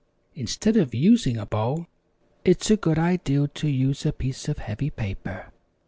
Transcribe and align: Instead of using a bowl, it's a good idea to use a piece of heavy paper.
Instead 0.33 0.77
of 0.77 0.95
using 0.95 1.37
a 1.37 1.45
bowl, 1.45 1.85
it's 2.43 2.71
a 2.71 2.75
good 2.75 2.97
idea 2.97 3.47
to 3.47 3.67
use 3.67 4.03
a 4.03 4.11
piece 4.11 4.49
of 4.49 4.57
heavy 4.57 4.89
paper. 4.89 5.51